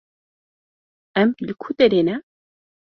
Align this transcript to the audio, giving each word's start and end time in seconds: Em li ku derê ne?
Em 1.21 1.29
li 1.45 1.53
ku 1.61 1.69
derê 1.77 2.01
ne? 2.07 2.15